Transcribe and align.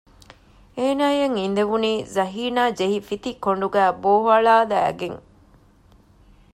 އޭނާއަށް 0.77 1.37
އިނދެވުނީ 1.39 1.91
ޒަހީނާ 2.15 2.63
ޖެހި 2.77 2.99
ފިތި 3.07 3.31
ކޮނޑުގައި 3.43 3.93
ބޯއަޅާލައިގެން 4.03 5.19